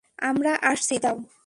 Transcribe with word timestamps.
আমরা 0.21 0.51
আসছি 0.63 0.95
যাও! 1.03 1.17